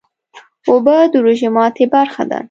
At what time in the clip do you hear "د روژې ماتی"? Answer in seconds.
1.11-1.85